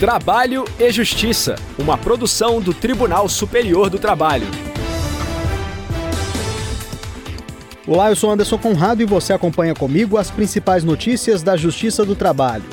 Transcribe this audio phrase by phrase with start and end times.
[0.00, 4.46] Trabalho e Justiça, uma produção do Tribunal Superior do Trabalho.
[7.86, 12.16] Olá, eu sou Anderson Conrado e você acompanha comigo as principais notícias da Justiça do
[12.16, 12.64] Trabalho.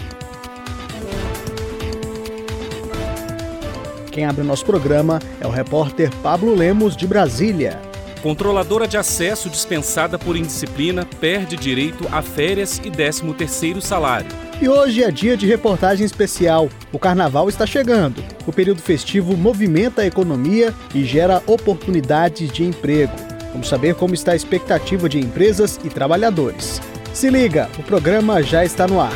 [4.09, 7.81] Quem abre o nosso programa é o repórter Pablo Lemos, de Brasília.
[8.23, 14.46] Controladora de acesso dispensada por indisciplina perde direito a férias e 13º salário.
[14.59, 16.67] E hoje é dia de reportagem especial.
[16.91, 18.23] O carnaval está chegando.
[18.47, 23.13] O período festivo movimenta a economia e gera oportunidades de emprego.
[23.51, 26.81] Vamos saber como está a expectativa de empresas e trabalhadores.
[27.13, 29.13] Se liga, o programa já está no ar.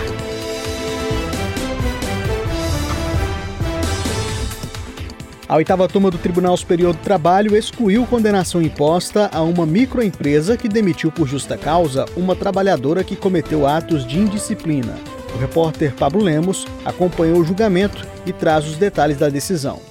[5.49, 10.69] A oitava turma do Tribunal Superior do Trabalho excluiu condenação imposta a uma microempresa que
[10.69, 14.95] demitiu por justa causa uma trabalhadora que cometeu atos de indisciplina.
[15.33, 19.81] O repórter Pablo Lemos acompanhou o julgamento e traz os detalhes da decisão.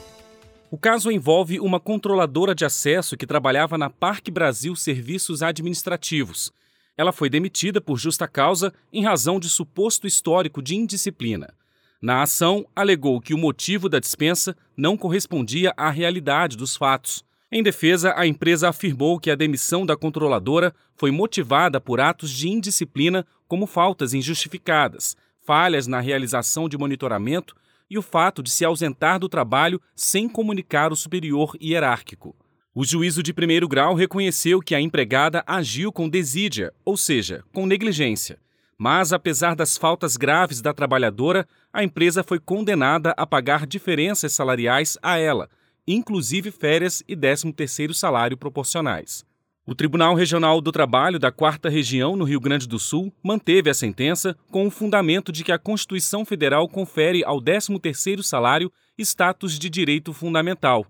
[0.71, 6.53] O caso envolve uma controladora de acesso que trabalhava na Parque Brasil Serviços Administrativos.
[6.97, 11.53] Ela foi demitida por justa causa em razão de suposto histórico de indisciplina.
[12.01, 17.25] Na ação, alegou que o motivo da dispensa não correspondia à realidade dos fatos.
[17.51, 22.49] Em defesa, a empresa afirmou que a demissão da controladora foi motivada por atos de
[22.49, 25.17] indisciplina, como faltas injustificadas,
[25.51, 27.57] falhas na realização de monitoramento
[27.91, 32.37] e o fato de se ausentar do trabalho sem comunicar o superior hierárquico.
[32.73, 37.67] O juízo de primeiro grau reconheceu que a empregada agiu com desídia, ou seja, com
[37.67, 38.39] negligência
[38.83, 44.97] mas, apesar das faltas graves da trabalhadora, a empresa foi condenada a pagar diferenças salariais
[45.03, 45.51] a ela,
[45.87, 49.23] inclusive férias e 13º salário proporcionais.
[49.67, 53.75] O Tribunal Regional do Trabalho da Quarta Região, no Rio Grande do Sul, manteve a
[53.75, 59.69] sentença com o fundamento de que a Constituição Federal confere ao 13º salário status de
[59.69, 60.87] direito fundamental.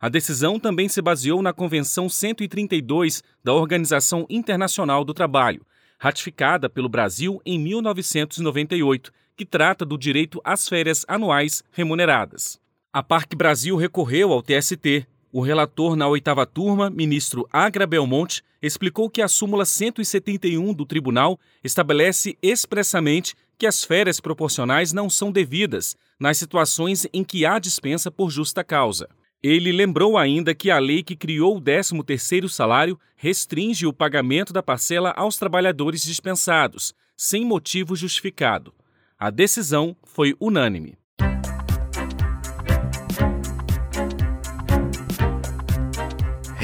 [0.00, 5.64] A decisão também se baseou na Convenção 132 da Organização Internacional do Trabalho,
[5.98, 12.58] ratificada pelo Brasil em 1998, que trata do direito às férias anuais remuneradas.
[12.92, 15.06] A Parque Brasil recorreu ao TST.
[15.36, 21.40] O relator na oitava turma, ministro Agra Belmonte, explicou que a súmula 171 do tribunal
[21.64, 28.12] estabelece expressamente que as férias proporcionais não são devidas nas situações em que há dispensa
[28.12, 29.08] por justa causa.
[29.42, 34.62] Ele lembrou ainda que a lei que criou o 13º salário restringe o pagamento da
[34.62, 38.72] parcela aos trabalhadores dispensados, sem motivo justificado.
[39.18, 40.96] A decisão foi unânime.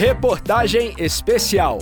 [0.00, 1.78] Reportagem especial.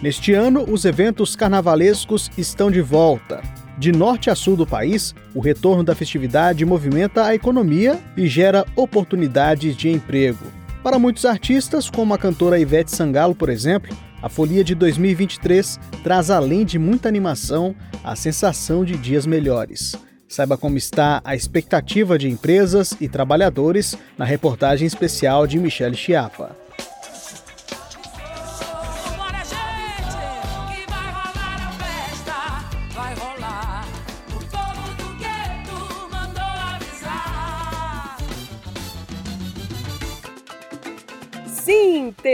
[0.00, 3.42] Neste ano, os eventos carnavalescos estão de volta.
[3.76, 8.64] De norte a sul do país, o retorno da festividade movimenta a economia e gera
[8.76, 10.46] oportunidades de emprego.
[10.80, 13.92] Para muitos artistas, como a cantora Ivete Sangalo, por exemplo,
[14.22, 19.96] a Folia de 2023 traz, além de muita animação, a sensação de dias melhores.
[20.28, 26.64] Saiba como está a expectativa de empresas e trabalhadores na reportagem especial de Michele Chiapa.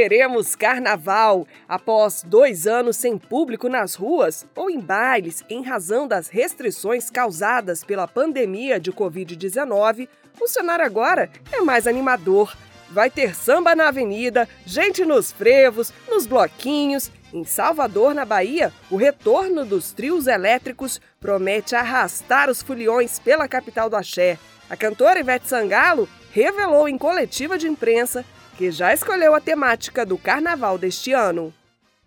[0.02, 1.46] Teremos carnaval.
[1.68, 7.84] Após dois anos sem público nas ruas ou em bailes em razão das restrições causadas
[7.84, 10.08] pela pandemia de Covid-19,
[10.40, 12.52] o cenário agora é mais animador.
[12.90, 17.08] Vai ter samba na avenida, gente nos frevos, nos bloquinhos.
[17.32, 23.88] Em Salvador, na Bahia, o retorno dos trios elétricos promete arrastar os foliões pela capital
[23.88, 24.36] do axé.
[24.68, 28.24] A cantora Ivete Sangalo revelou em coletiva de imprensa
[28.56, 31.52] que já escolheu a temática do carnaval deste ano.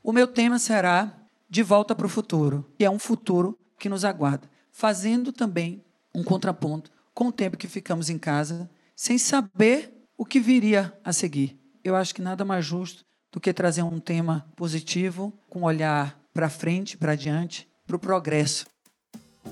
[0.04, 1.12] O meu tema será
[1.50, 5.84] De Volta para o Futuro, e é um futuro que nos aguarda, fazendo também
[6.14, 11.12] um contraponto com o tempo que ficamos em casa, sem saber o que viria a
[11.12, 11.60] seguir.
[11.84, 16.20] Eu acho que nada mais justo do que trazer um tema positivo, com um olhar
[16.34, 18.66] para frente, para diante, para o progresso.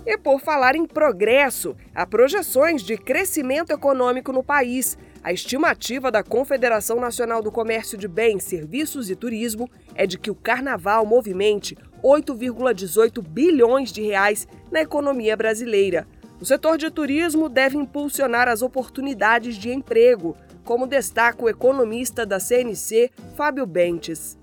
[0.06, 4.98] E por falar em progresso, há projeções de crescimento econômico no país.
[5.24, 10.30] A estimativa da Confederação Nacional do Comércio de Bens, Serviços e Turismo é de que
[10.30, 16.06] o carnaval movimente 8,18 bilhões de reais na economia brasileira.
[16.42, 20.36] O setor de turismo deve impulsionar as oportunidades de emprego,
[20.66, 24.38] como destaca o economista da CNC, Fábio Bentes.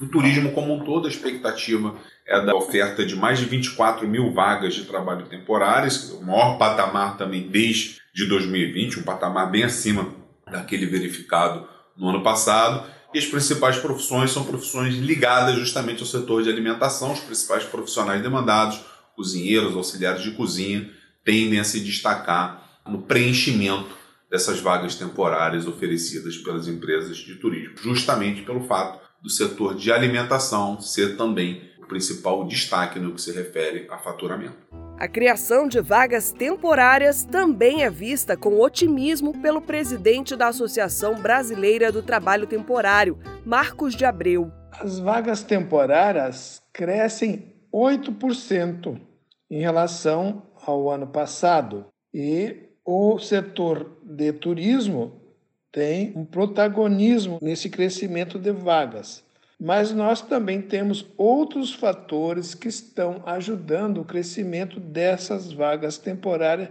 [0.00, 4.32] O turismo como um todo, a expectativa é da oferta de mais de 24 mil
[4.32, 10.08] vagas de trabalho temporárias, o maior patamar também desde 2020, um patamar bem acima
[10.50, 12.88] daquele verificado no ano passado.
[13.12, 17.12] E as principais profissões são profissões ligadas justamente ao setor de alimentação.
[17.12, 18.80] Os principais profissionais demandados,
[19.14, 20.90] cozinheiros, auxiliares de cozinha,
[21.24, 23.94] tendem a se destacar no preenchimento
[24.30, 30.80] dessas vagas temporárias oferecidas pelas empresas de turismo, justamente pelo fato do setor de alimentação
[30.80, 34.56] ser também principal destaque no que se refere a faturamento.
[34.98, 41.90] A criação de vagas temporárias também é vista com otimismo pelo presidente da Associação Brasileira
[41.90, 44.52] do Trabalho Temporário, Marcos de Abreu.
[44.70, 49.00] As vagas temporárias crescem 8%
[49.50, 55.20] em relação ao ano passado e o setor de turismo
[55.72, 59.24] tem um protagonismo nesse crescimento de vagas.
[59.64, 66.68] Mas nós também temos outros fatores que estão ajudando o crescimento dessas vagas temporárias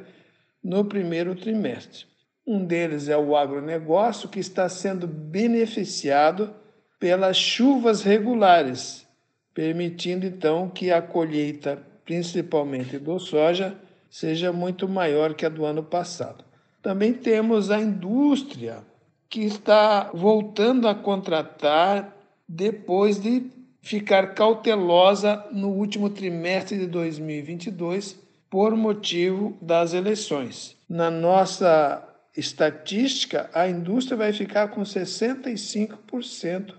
[0.63, 2.05] no primeiro trimestre.
[2.45, 6.53] Um deles é o agronegócio, que está sendo beneficiado
[6.99, 9.07] pelas chuvas regulares,
[9.55, 13.75] permitindo então que a colheita, principalmente do soja,
[14.07, 16.45] seja muito maior que a do ano passado.
[16.79, 18.83] Também temos a indústria,
[19.27, 23.51] que está voltando a contratar depois de
[23.81, 28.17] ficar cautelosa no último trimestre de 2022
[28.49, 30.77] por motivo das eleições.
[30.87, 36.73] Na nossa estatística, a indústria vai ficar com 65%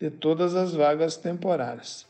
[0.00, 2.06] de todas as vagas temporárias.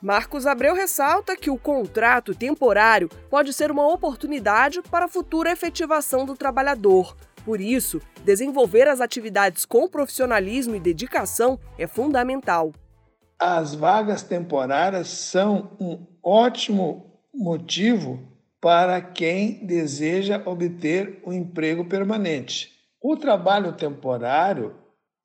[0.00, 6.26] Marcos Abreu ressalta que o contrato temporário pode ser uma oportunidade para a futura efetivação
[6.26, 7.16] do trabalhador.
[7.44, 12.72] Por isso, desenvolver as atividades com profissionalismo e dedicação é fundamental.
[13.38, 18.20] As vagas temporárias são um ótimo motivo
[18.60, 22.70] para quem deseja obter um emprego permanente.
[23.02, 24.76] O trabalho temporário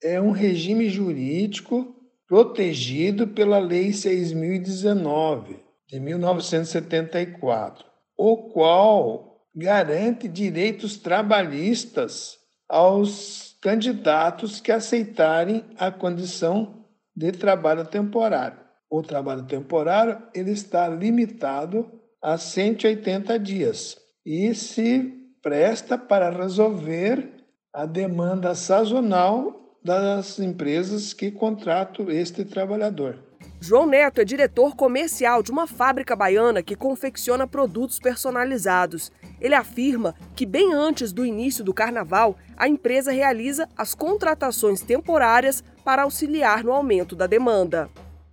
[0.01, 1.95] é um regime jurídico
[2.27, 7.85] protegido pela Lei 6019 de 1974,
[8.17, 12.37] o qual garante direitos trabalhistas
[12.69, 18.59] aos candidatos que aceitarem a condição de trabalho temporário.
[18.87, 25.11] O trabalho temporário ele está limitado a 180 dias e se
[25.41, 27.27] presta para resolver
[27.73, 33.26] a demanda sazonal das empresas que contratam este trabalhador.
[33.59, 39.11] João Neto é diretor comercial de uma fábrica baiana que confecciona produtos personalizados.
[39.41, 45.63] Ele afirma que, bem antes do início do carnaval, a empresa realiza as contratações temporárias
[45.83, 47.89] para auxiliar no aumento da demanda.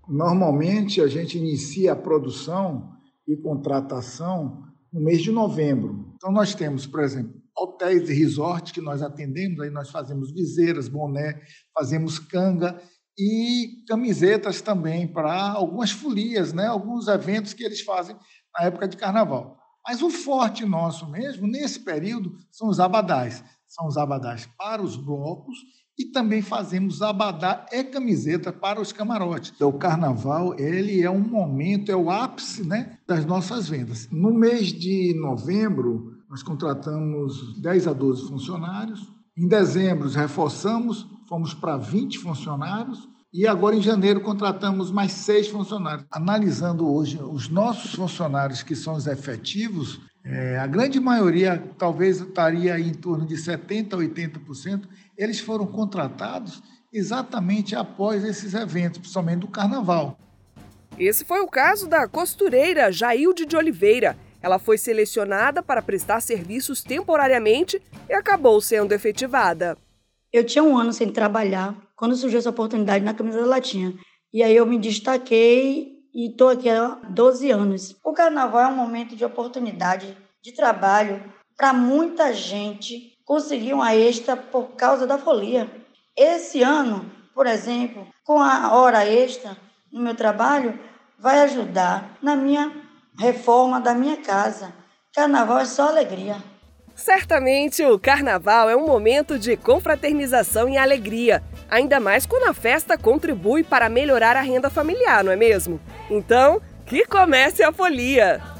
[0.08, 2.92] Normalmente, a gente inicia a produção
[3.26, 4.62] e contratação
[4.92, 6.12] no mês de novembro.
[6.16, 10.88] Então, nós temos, por exemplo, hotéis e resorts que nós atendemos, aí nós fazemos viseiras,
[10.88, 11.40] boné,
[11.72, 12.78] fazemos canga
[13.18, 16.66] e camisetas também para algumas folias, né?
[16.66, 18.16] alguns eventos que eles fazem
[18.56, 19.58] na época de carnaval.
[19.86, 23.44] Mas o forte nosso mesmo, nesse período, são os abadás.
[23.68, 25.58] São os abadás para os blocos
[25.98, 29.52] e também fazemos abadá e camiseta para os camarotes.
[29.54, 34.08] Então, o carnaval, ele é um momento, é o ápice né, das nossas vendas.
[34.10, 39.08] No mês de novembro, nós contratamos 10 a 12 funcionários.
[39.36, 46.06] Em dezembro, reforçamos fomos para 20 funcionários e agora em janeiro contratamos mais seis funcionários.
[46.10, 52.78] Analisando hoje os nossos funcionários, que são os efetivos, é, a grande maioria, talvez estaria
[52.78, 54.84] em torno de 70% a 80%,
[55.18, 56.62] eles foram contratados
[56.92, 60.16] exatamente após esses eventos, principalmente do carnaval.
[60.96, 64.16] Esse foi o caso da costureira Jailde de Oliveira.
[64.40, 69.76] Ela foi selecionada para prestar serviços temporariamente e acabou sendo efetivada.
[70.34, 73.94] Eu tinha um ano sem trabalhar quando surgiu essa oportunidade na camisa da latinha.
[74.32, 77.94] E aí eu me destaquei e estou aqui há 12 anos.
[78.04, 81.22] O carnaval é um momento de oportunidade de trabalho
[81.56, 85.70] para muita gente conseguir uma extra por causa da folia.
[86.16, 89.56] Esse ano, por exemplo, com a hora extra
[89.92, 90.76] no meu trabalho,
[91.16, 92.72] vai ajudar na minha
[93.16, 94.74] reforma da minha casa.
[95.14, 96.42] Carnaval é só alegria.
[96.94, 102.96] Certamente o carnaval é um momento de confraternização e alegria, ainda mais quando a festa
[102.96, 105.80] contribui para melhorar a renda familiar, não é mesmo?
[106.08, 108.53] Então, que comece a folia!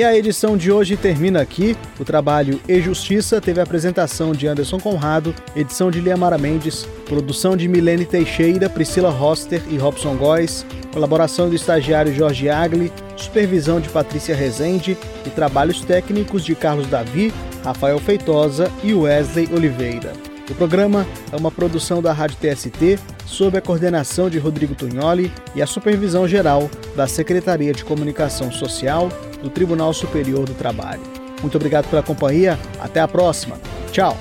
[0.00, 1.76] E a edição de hoje termina aqui.
[1.98, 7.54] O trabalho E Justiça teve a apresentação de Anderson Conrado, edição de Liamara Mendes, produção
[7.54, 13.90] de Milene Teixeira, Priscila Roster e Robson Góes, colaboração do estagiário Jorge Agli, supervisão de
[13.90, 17.30] Patrícia Rezende e trabalhos técnicos de Carlos Davi,
[17.62, 20.14] Rafael Feitosa e Wesley Oliveira.
[20.48, 25.60] O programa é uma produção da Rádio TST, sob a coordenação de Rodrigo Tunholi e
[25.60, 29.10] a supervisão geral da Secretaria de Comunicação Social
[29.42, 31.02] do Tribunal Superior do Trabalho.
[31.40, 33.56] Muito obrigado pela companhia, até a próxima.
[33.90, 34.16] Tchau.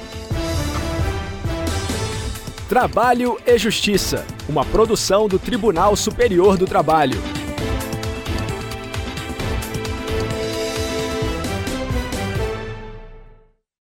[2.68, 7.39] Trabalho e Justiça, uma produção do Tribunal Superior do Trabalho.